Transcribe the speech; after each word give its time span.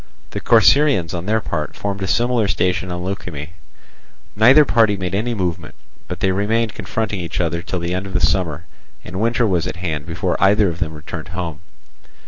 The 0.31 0.39
Corcyraeans 0.41 1.13
on 1.13 1.27
their 1.27 1.39
part 1.41 1.75
formed 1.75 2.01
a 2.01 2.07
similar 2.07 2.47
station 2.47 2.91
on 2.91 3.03
Leukimme. 3.03 3.49
Neither 4.35 4.65
party 4.65 4.97
made 4.97 5.13
any 5.13 5.35
movement, 5.35 5.75
but 6.07 6.21
they 6.21 6.31
remained 6.31 6.73
confronting 6.73 7.19
each 7.19 7.39
other 7.39 7.61
till 7.61 7.77
the 7.77 7.93
end 7.93 8.07
of 8.07 8.13
the 8.13 8.19
summer, 8.19 8.65
and 9.03 9.21
winter 9.21 9.45
was 9.45 9.67
at 9.67 9.75
hand 9.75 10.07
before 10.07 10.41
either 10.43 10.69
of 10.69 10.79
them 10.79 10.95
returned 10.95 11.27
home. 11.37 11.59